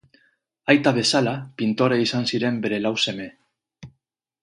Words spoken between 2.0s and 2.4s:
izan